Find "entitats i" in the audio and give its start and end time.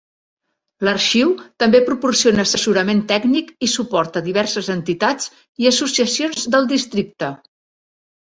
4.77-5.71